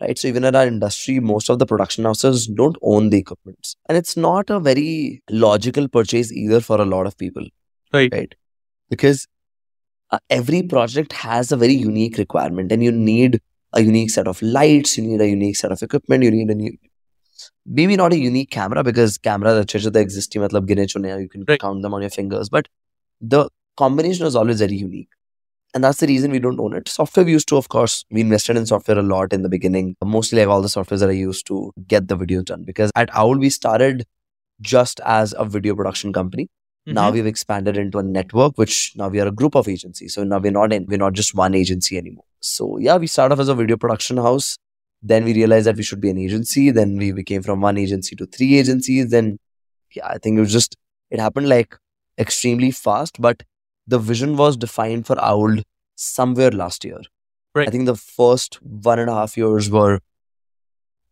[0.01, 3.75] right so even in our industry most of the production houses don't own the equipment
[3.89, 7.47] and it's not a very logical purchase either for a lot of people
[7.93, 8.13] Right.
[8.13, 8.35] right
[8.89, 9.27] because
[10.11, 13.39] uh, every project has a very unique requirement and you need
[13.73, 16.55] a unique set of lights, you need a unique set of equipment, you need a
[16.55, 16.71] new
[17.65, 21.11] maybe not a unique camera because cameras अच्छे से तो exist ही मतलब गिने चुने
[21.11, 21.59] हैं, you can Right.
[21.63, 22.69] count them on your fingers but
[23.35, 23.41] the
[23.83, 25.09] combination is always very unique
[25.74, 26.88] and that's the reason we don't own it.
[26.88, 29.96] Software we used to of course we invested in software a lot in the beginning.
[30.04, 32.64] Mostly like all the softwares that I used to get the videos done.
[32.64, 34.04] Because at Owl we started
[34.60, 36.48] just as a video production company.
[36.86, 37.14] Now Mhm.
[37.14, 40.14] we've expanded into a network which now we are a group of agencies.
[40.14, 42.24] So now we're not in, we're not just one agency anymore.
[42.40, 44.56] So yeah we started off as a video production house.
[45.02, 46.70] Then we realized that we should be an agency.
[46.70, 49.10] Then we became from one agency to three agencies.
[49.10, 49.38] Then
[49.94, 50.76] yeah i think it was just
[51.10, 51.76] it happened like
[52.18, 53.20] extremely fast.
[53.20, 53.42] But
[53.86, 55.56] the vision was defined for owl
[55.96, 57.00] somewhere last year
[57.54, 57.68] Right.
[57.68, 59.98] i think the first one and a half years were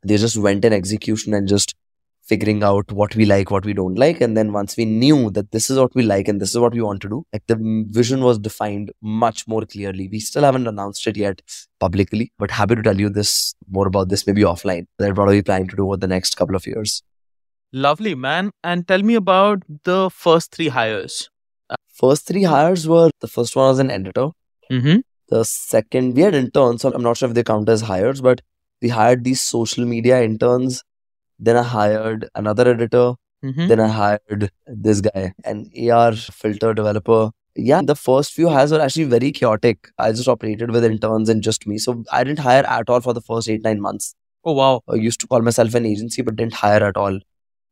[0.02, 1.74] they just went in execution and just
[2.22, 4.20] figuring out what we like, what we don't like.
[4.20, 6.72] And then once we knew that this is what we like and this is what
[6.72, 7.56] we want to do, like the
[7.90, 10.08] vision was defined much more clearly.
[10.08, 11.42] We still haven't announced it yet
[11.80, 14.86] publicly, but happy to tell you this more about this maybe offline.
[14.98, 17.02] That what are we planning to do over the next couple of years?
[17.72, 18.52] Lovely, man.
[18.62, 21.28] And tell me about the first three hires.
[22.00, 24.28] First three hires were the first one was an editor.
[24.70, 25.00] Mm-hmm.
[25.28, 28.40] The second, we had interns, so I'm not sure if they count as hires, but
[28.80, 30.82] we hired these social media interns.
[31.38, 33.14] Then I hired another editor.
[33.44, 33.68] Mm-hmm.
[33.68, 37.30] Then I hired this guy, an AR filter developer.
[37.54, 39.88] Yeah, the first few hires were actually very chaotic.
[39.98, 41.76] I just operated with interns and just me.
[41.76, 44.14] So I didn't hire at all for the first eight, nine months.
[44.42, 44.80] Oh, wow.
[44.88, 47.20] I used to call myself an agency, but didn't hire at all.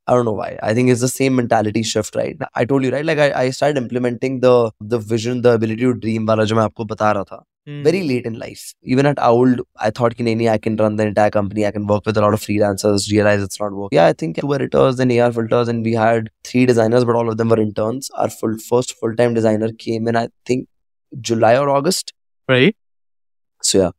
[0.08, 0.58] I don't know why.
[0.62, 2.36] I think it's the same mentality shift, right?
[2.54, 3.04] I told you, right?
[3.04, 6.68] Like I, I started implementing the the vision, the ability to dream wala jo main
[6.68, 7.40] aapko bata raha tha.
[7.68, 7.82] Mm.
[7.88, 8.62] Very late in life.
[8.94, 11.66] Even at Owl, I thought, ki, nahi, nahi, I can run the entire company.
[11.66, 13.98] I can work with a lot of freelancers, realize it's not working.
[13.98, 17.28] Yeah, I think two editors, then AR filters, and we had three designers, but all
[17.34, 18.10] of them were interns.
[18.14, 20.66] Our full, first full time designer came in, I think,
[21.20, 22.14] July or August.
[22.48, 22.74] Right.
[23.62, 23.90] So, yeah.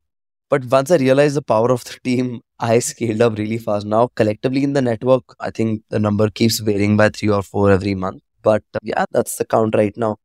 [0.50, 3.86] But once I realized the power of the team, I scaled up really fast.
[3.86, 7.72] Now collectively in the network, I think the number keeps varying by three or four
[7.72, 8.22] every month.
[8.42, 10.18] But yeah, that's the count right now.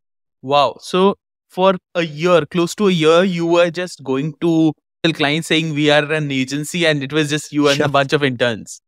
[0.43, 0.77] Wow.
[0.81, 1.17] So
[1.51, 5.75] for a year, close to a year, you were just going to tell clients saying
[5.75, 7.85] we are an agency and it was just you and Yeah.
[7.87, 8.81] a bunch of interns.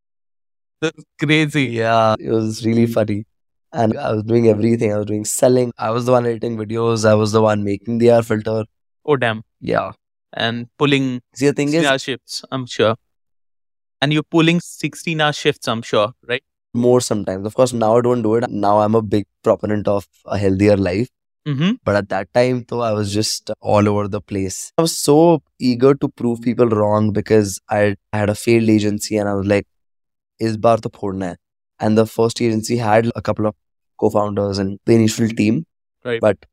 [0.81, 1.65] That's crazy.
[1.65, 3.25] Yeah, it was really funny.
[3.73, 4.93] And I was doing everything.
[4.93, 5.73] I was doing selling.
[5.77, 7.05] I was the one editing videos.
[7.09, 8.65] I was the one making the AR filter.
[9.05, 9.43] Oh damn.
[9.61, 9.93] Yeah.
[10.37, 12.97] And pulling See, the thing 16 is, hour shifts, I'm sure.
[14.03, 16.43] And you're pulling 16 hour shifts, I'm sure, right?
[16.77, 17.47] more sometimes.
[17.47, 18.49] Of course, now I don't do it.
[18.49, 21.09] Now I'm a big proponent of a healthier life.
[21.47, 21.73] Mm-hmm.
[21.85, 24.73] But at that time, though, I was just all over the place.
[24.79, 29.17] I was so eager to prove people wrong because I I had a failed agency
[29.17, 29.67] and I was like,
[30.41, 31.37] is bar to phorna hai.
[31.79, 33.55] And the first agency had a couple of
[34.01, 35.65] co-founders and the initial team.
[36.05, 36.21] Right.
[36.21, 36.47] But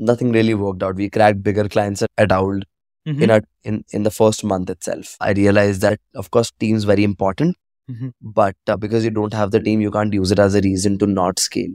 [0.00, 0.96] nothing really worked out.
[0.96, 2.60] We cracked bigger clients at, Owl
[3.08, 3.22] Mm-hmm.
[3.22, 5.16] in, a, in, in the first month itself.
[5.22, 7.56] I realized that, of course, team's very important.
[7.90, 8.12] Mhm.
[8.20, 10.98] But uh, because you don't have the team, you can't use it as a reason
[10.98, 11.72] to not scale.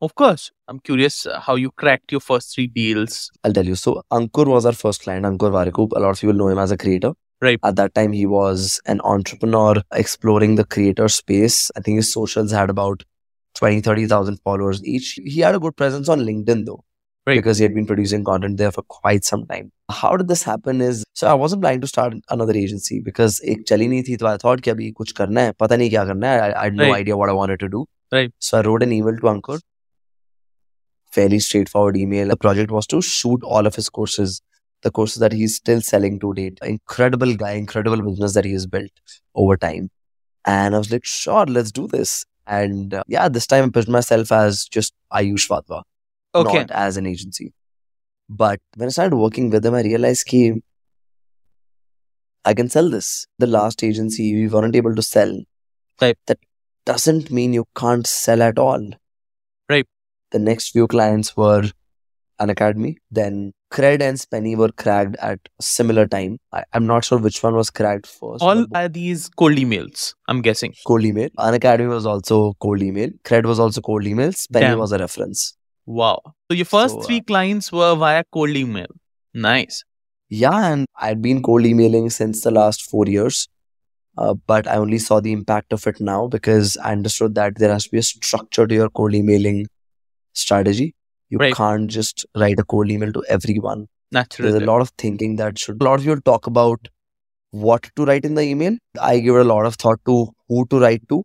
[0.00, 0.52] Of course.
[0.68, 3.32] I'm curious uh, how you cracked your first three deals.
[3.42, 3.74] I'll tell you.
[3.74, 5.90] So Ankur was our first client, Ankur Warikoo.
[5.96, 7.12] A lot of people know him as a creator.
[7.42, 7.58] Right.
[7.64, 11.70] At that time, he was an entrepreneur exploring the creator space.
[11.76, 13.02] I think his socials had about
[13.54, 15.18] 20, 30,000 followers each.
[15.24, 16.84] He had a good presence on LinkedIn though
[17.26, 17.36] right.
[17.36, 19.72] because he had been producing content there for quite some time.
[19.90, 23.64] How did this happen is, so I wasn't planning to start another agency because ek
[23.66, 26.50] chali nahi thi, I thought ki abhi kuch karna hai, pata nahi kya karna hai.
[26.50, 27.00] I, I had no right.
[27.00, 27.86] idea what I wanted to do.
[28.12, 28.32] Right.
[28.38, 29.60] So I wrote an email to Ankur,
[31.10, 32.28] fairly straightforward email.
[32.28, 34.42] The project was to shoot all of his courses,
[34.82, 36.58] the courses that he's still selling to date.
[36.62, 38.90] Incredible guy, incredible business that he has built
[39.34, 39.90] over time.
[40.46, 42.24] And I was like, sure, let's do this.
[42.46, 45.82] And uh, yeah, this time I pitched myself as just Ayush Wadhwa.
[46.34, 46.58] Okay.
[46.58, 47.52] not as an agency.
[48.28, 50.62] But when I started working with them, I realized ki
[52.44, 53.26] I can sell this.
[53.38, 55.40] The last agency we weren't able to sell.
[56.00, 56.16] Right.
[56.26, 56.38] That
[56.86, 58.90] doesn't mean you can't sell at all.
[59.68, 59.86] Right.
[60.30, 61.64] The next few clients were
[62.38, 62.96] an academy.
[63.10, 66.38] Then Cred and Spenny were cracked at a similar time.
[66.52, 68.42] I, I'm not sure which one was cracked first.
[68.42, 70.74] All are these cold emails, I'm guessing.
[70.86, 71.28] cold email.
[71.38, 73.10] An academy was also cold email.
[73.24, 74.30] Cred was also cold email.
[74.30, 74.78] Spenny Damn.
[74.78, 75.56] was a reference.
[75.86, 76.20] Wow.
[76.50, 78.86] So your first So, uh, three clients were via cold email.
[79.34, 79.84] Nice.
[80.28, 83.48] Yeah, and I'd been cold emailing since the last four years.
[84.18, 87.72] Uh, but I only saw the impact of it now because I understood that there
[87.72, 89.66] has to be a structure to your cold emailing
[90.34, 90.94] strategy.
[91.30, 91.54] You Right.
[91.54, 93.86] can't just write a cold email to everyone.
[94.12, 94.50] Naturally.
[94.52, 95.80] There's a lot of thinking that should.
[95.80, 96.88] A lot of people talk about
[97.52, 98.76] what to write in the email.
[99.00, 101.22] I give it a lot of thought to who to write to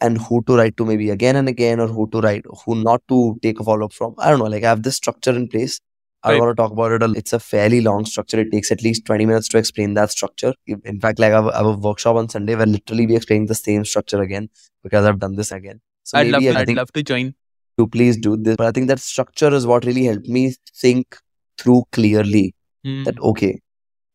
[0.00, 3.02] and who to write to maybe again and again or who to write, who not
[3.08, 4.14] to take a follow up from.
[4.18, 4.46] I don't know.
[4.46, 5.80] Like I have this structure in place.
[6.22, 6.40] I Right.
[6.40, 7.16] want to talk about it.
[7.16, 8.40] It's a fairly long structure.
[8.40, 10.54] It takes at least 20 minutes to explain that structure.
[10.66, 13.46] In fact, like I have, I have a workshop on Sunday where literally we explaining
[13.46, 14.48] the same structure again
[14.82, 15.80] because I've done this again.
[16.02, 17.34] So I'd love, to, I'd love to join.
[17.78, 18.56] to please do this.
[18.56, 21.16] But I think that structure is what really helped me think
[21.58, 22.54] through clearly
[22.84, 23.04] Hmm.
[23.04, 23.60] that okay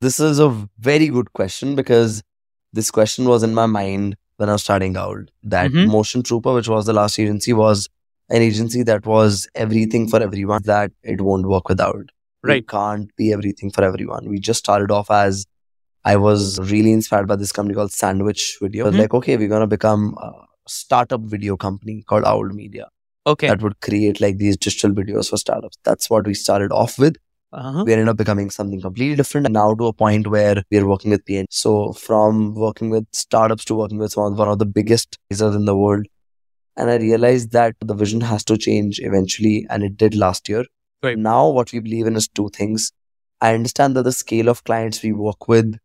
[0.00, 2.22] This is a very good question because
[2.72, 5.30] this question was in my mind when I was starting out.
[5.42, 5.88] That Mhm.
[5.88, 7.86] Motion Trooper, which was the last agency, was
[8.30, 12.12] an agency that was everything for everyone that it won't work without.
[12.42, 12.66] We Right.
[12.66, 14.28] can't be everything for everyone.
[14.30, 15.44] We just started off as
[16.02, 18.86] I was really inspired by this company called Sandwich Video.
[18.90, 18.98] Mhm.
[18.98, 20.30] like, okay, we're going to become a
[20.66, 22.88] startup video company called Owl Media
[23.26, 23.48] Okay.
[23.48, 25.76] that would create like these digital videos for startups.
[25.84, 27.16] That's what we started off with
[27.52, 27.82] Uh-huh.
[27.84, 31.10] we ended up becoming something completely different and now to a point where we're working
[31.10, 31.46] with PN.
[31.50, 35.56] So from working with startups to working with one of, one of the biggest users
[35.56, 36.06] in the world.
[36.76, 40.64] And I realized that the vision has to change eventually, and it did last year.
[41.02, 41.18] Right.
[41.18, 42.92] Now what we believe in is two things.
[43.40, 45.76] I understand that the scale of clients we work with,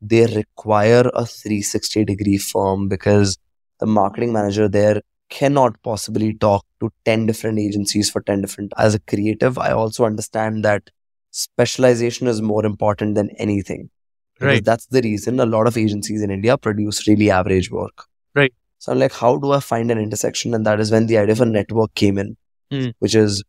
[0.00, 3.36] they require a 360 degree firm because
[3.80, 8.94] the marketing manager there cannot possibly talk to 10 different agencies for 10 different as
[8.94, 10.90] a creative i also understand that
[11.32, 13.88] specialization is more important than anything
[14.34, 14.64] because Right.
[14.64, 18.04] that's the reason a lot of agencies in india produce really average work
[18.40, 18.52] Right.
[18.78, 21.32] so i'm like how do i find an intersection and that is when the idea
[21.38, 22.36] of a network came in
[22.74, 22.90] Hmm.
[23.04, 23.42] which is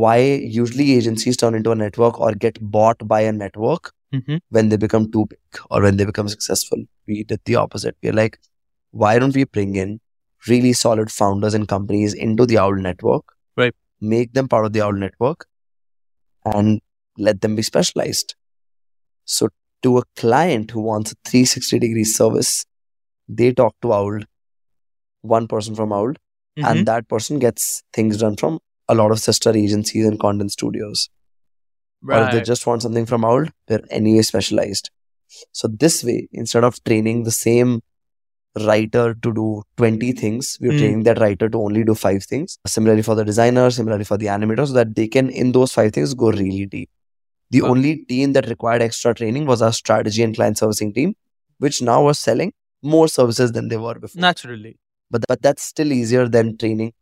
[0.00, 0.16] why
[0.56, 4.76] usually agencies turn into a network or get bought by a network hmm when they
[4.82, 6.82] become too big or when they become successful.
[7.06, 7.96] We did the opposite.
[8.02, 8.38] We're like,
[9.02, 9.90] why don't we bring in
[10.50, 13.24] really solid founders and companies into the Owl network?
[13.62, 13.74] Right.
[14.00, 15.44] Make them part of the Owl network
[16.54, 16.80] and
[17.18, 18.34] let them be specialized.
[19.24, 19.48] So,
[19.82, 22.64] to a client who wants a 360 degree service,
[23.28, 24.20] they talk to Owl,
[25.22, 26.14] one person from Owl,
[26.58, 26.64] Mhm.
[26.70, 31.08] and that person gets things done from a lot of sister agencies and content studios
[32.02, 32.22] Right.
[32.22, 34.90] or if they just want something from Owl, they're anyway specialized.
[35.52, 37.80] So this way, instead of training the same
[38.66, 40.78] writer to do 20 things, we're Mm.
[40.78, 42.58] training that writer to only do five things.
[42.66, 45.92] Similarly for the designer, similarly for the animator, so that they can, in those five
[45.92, 46.90] things, go really deep.
[47.50, 51.14] The only team that required extra training was our strategy and client servicing team,
[51.58, 54.20] which now was selling more services than they were before.
[54.20, 54.78] Naturally.
[55.10, 56.92] But, but that's still easier than training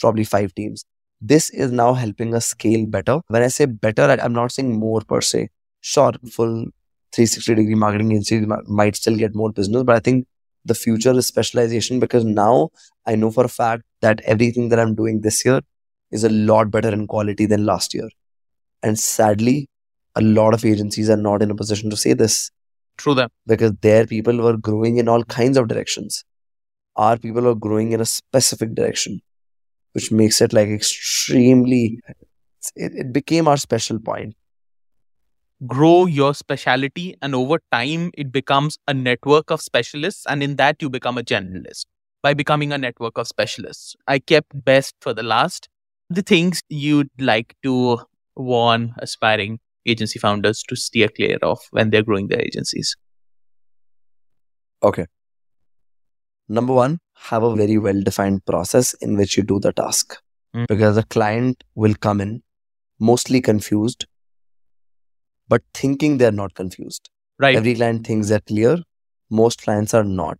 [0.00, 0.84] probably five teams.
[1.20, 3.20] This is now helping us scale better.
[3.28, 5.48] When I say better, I- I'm not saying more per se.
[5.80, 6.66] Sure, full
[7.12, 10.26] 360 degree marketing agencies mi- might still get more business, but I think
[10.64, 12.70] the future is specialization because now
[13.06, 15.60] I know for a fact that everything that I'm doing this year
[16.12, 18.08] is a lot better in quality than last year.
[18.82, 19.68] And sadly,
[20.18, 22.50] a lot of agencies are not in a position to say this
[22.96, 23.30] True that.
[23.46, 26.24] because their people were growing in all kinds of directions.
[26.96, 29.20] Our people are growing in a specific direction,
[29.92, 32.00] which makes it like extremely.
[32.74, 34.34] It, it became our special point.
[35.66, 40.82] Grow your specialty, and over time, it becomes a network of specialists, and in that,
[40.82, 41.86] you become a generalist
[42.22, 43.94] by becoming a network of specialists.
[44.08, 45.68] I kept best for the last.
[46.10, 48.00] The things you'd like to
[48.34, 52.96] warn aspiring agency founders to steer clear of when they're growing their agencies.
[54.82, 55.06] Okay.
[56.48, 60.16] Number one, have a very well defined process in which you do the task
[60.54, 60.66] Mm.
[60.66, 62.42] because a client will come in
[62.98, 64.06] mostly confused,
[65.46, 67.10] but thinking they're not confused.
[67.38, 67.54] Right.
[67.54, 68.78] Every client thinks they're clear.
[69.30, 70.38] Most clients are not.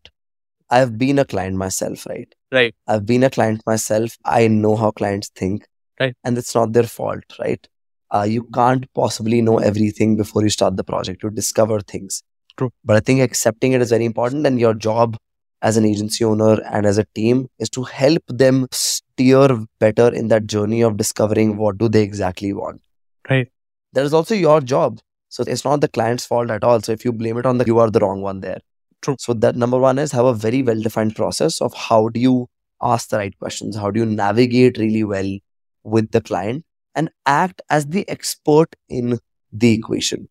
[0.70, 2.34] I've been a client myself, right?
[2.50, 2.74] Right.
[2.86, 4.16] I've been a client myself.
[4.24, 5.66] I know how clients think.
[6.00, 6.14] Right.
[6.24, 7.68] And it's not their fault, right?
[8.10, 11.22] Uh, you can't possibly know everything before you start the project.
[11.22, 12.22] You discover things.
[12.56, 12.70] True.
[12.84, 14.46] But I think accepting it is very important.
[14.46, 15.16] And your job
[15.62, 20.28] as an agency owner and as a team is to help them steer better in
[20.28, 22.80] that journey of discovering what do they exactly want.
[23.28, 23.50] Right.
[23.92, 25.00] That is also your job.
[25.28, 26.80] So it's not the client's fault at all.
[26.80, 28.60] So if you blame it on the, you are the wrong one there.
[29.02, 29.16] True.
[29.18, 32.48] So that number one is have a very well defined process of how do you
[32.82, 33.76] ask the right questions?
[33.76, 35.38] How do you navigate really well
[35.84, 39.18] with the client and act as the expert in
[39.52, 40.28] the equation?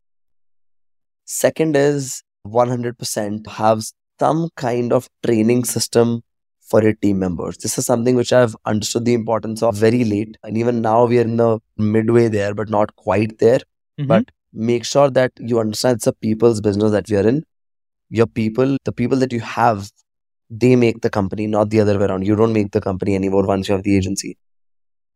[1.26, 3.84] Second is 100% have
[4.20, 6.24] some kind of training system
[6.62, 7.58] for your team members.
[7.58, 10.38] This is something which I've understood the importance of very late.
[10.44, 13.60] And even now we are in the midway there, but not quite there.
[14.00, 14.08] Mhm.
[14.08, 17.44] But make sure that you understand it's a people's business that we are in.
[18.10, 19.92] Your people, the people that you have,
[20.50, 22.26] they make the company, not the other way around.
[22.26, 24.38] You don't make the company anymore once you have the agency.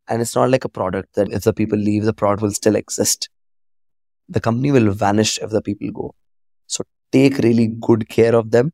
[0.07, 2.75] And it's not like a product that if the people leave, the product will still
[2.75, 3.29] exist.
[4.29, 6.15] The company will vanish if the people go.
[6.67, 8.73] So take really good care of them.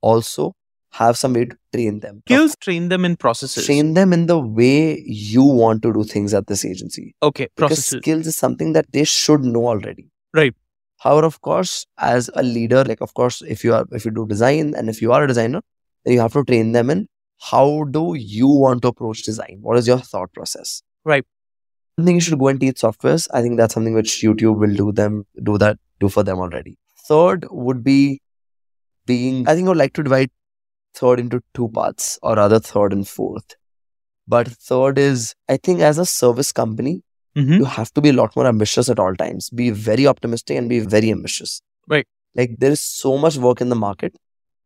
[0.00, 0.54] Also,
[0.92, 2.22] have some way to train them.
[2.26, 3.66] skills train them in processes.
[3.66, 7.70] Train them in the way you want to do things at this agency okay, because
[7.70, 8.00] processes.
[8.00, 10.54] skills is something that they should know already Right.
[10.98, 14.26] however of course as a leader like of course if you are if you do
[14.26, 15.60] design and if you are a designer
[16.04, 17.06] then you have to train them in
[17.50, 18.02] how do
[18.34, 20.74] you want to approach design what is your thought process
[21.12, 21.24] Right.
[21.98, 24.74] i think you should go and teach softwares i think that's something which youtube will
[24.82, 25.18] do them
[25.50, 26.76] do that do for them already
[27.08, 27.98] third would be
[29.06, 30.30] being i think i would like to divide
[30.94, 33.56] third into two parts or rather third and fourth
[34.34, 36.94] but third is i think as a service company
[37.42, 37.54] Mhm.
[37.60, 39.46] you have to be a lot more ambitious at all times.
[39.60, 41.54] Be very optimistic and be very ambitious.
[41.94, 42.06] Right.
[42.40, 44.14] Like there is so much work in the market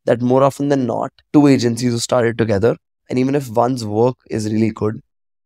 [0.09, 2.77] that more often than not, two agencies who started together,
[3.11, 5.01] and even if one's work is really good,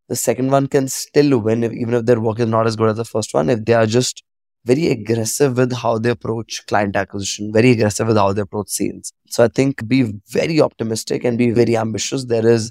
[0.08, 2.90] the second one can still win, if, even if their work is not as good
[2.90, 4.22] as the first one, if they are just
[4.64, 9.12] very aggressive with how they approach client acquisition, very aggressive with how they approach sales.
[9.28, 12.26] So I think be very optimistic and be very ambitious.
[12.26, 12.70] There is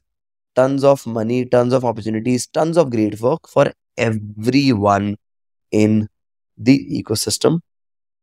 [0.56, 5.18] tons of money, tons of opportunities, tons of great work for everyone
[5.72, 6.07] in
[6.57, 7.59] the ecosystem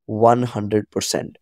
[0.09, 1.37] 100%.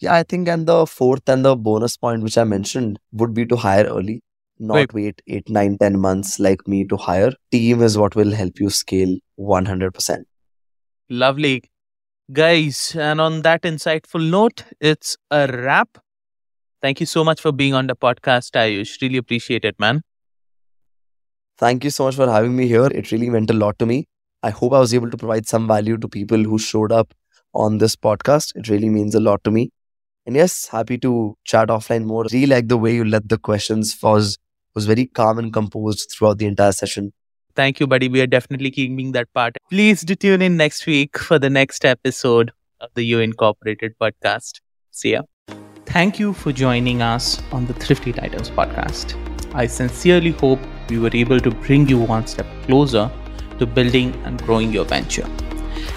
[0.00, 3.46] Yeah, I think, and the fourth and the bonus point, which I mentioned, would be
[3.46, 4.22] to hire early,
[4.58, 4.92] not Right.
[4.94, 7.32] wait eight, nine, ten months like me to hire.
[7.50, 10.26] Team is what will help you scale 100%.
[11.08, 11.62] Lovely.
[12.32, 15.98] Guys, and on that insightful note, it's a wrap.
[16.82, 19.00] Thank you so much for being on the podcast, Ayush.
[19.00, 20.02] Really appreciate it, man.
[21.58, 22.86] Thank you so much for having me here.
[22.86, 24.06] It really meant a lot to me.
[24.42, 27.14] I hope I was able to provide some value to people who showed up
[27.54, 28.54] on this podcast.
[28.56, 29.70] It really means a lot to me.
[30.26, 32.26] And yes, happy to chat offline more.
[32.32, 34.38] Really like the way you led the questions was
[34.74, 37.12] was very calm and composed throughout the entire session.
[37.54, 38.08] Thank you, buddy.
[38.08, 39.56] We are definitely keeping that part.
[39.70, 44.60] Please do tune in next week for the next episode of the You Incorporated podcast.
[44.90, 45.22] See ya.
[45.86, 49.14] Thank you for joining us on the Thrifty Titans podcast.
[49.54, 50.58] I sincerely hope
[50.90, 53.10] we were able to bring you one step closer
[53.58, 55.26] to building and growing your venture.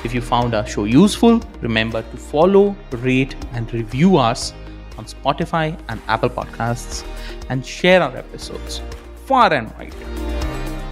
[0.02, 4.54] If you found our show useful, remember to follow, rate, and review us
[4.98, 7.04] on Spotify and Apple Podcasts
[7.50, 8.80] and share our episodes
[9.26, 9.94] far and wide.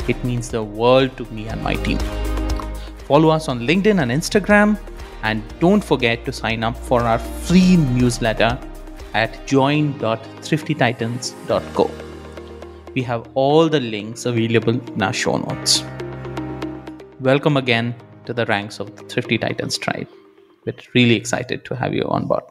[0.09, 1.99] It means the world to me and my team.
[3.07, 4.77] Follow us on LinkedIn and Instagram,
[5.23, 8.59] and don't forget to sign up for our free newsletter
[9.13, 11.89] at join.thriftytitans.co.
[12.93, 15.85] We have all the links available in our show notes.
[17.21, 17.95] Welcome again
[18.27, 20.07] to the ranks of the Thrifty Titans tribe.
[20.65, 22.43] We're really excited to have you on board.